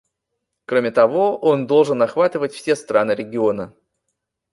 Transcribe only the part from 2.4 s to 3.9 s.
все страны региона.